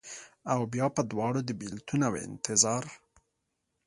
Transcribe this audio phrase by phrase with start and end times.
[0.55, 2.83] اوبیا په دواړو، د بیلتون اوانتظار